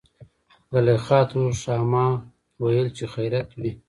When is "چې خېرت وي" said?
2.97-3.71